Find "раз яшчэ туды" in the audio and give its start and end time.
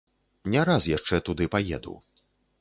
0.69-1.49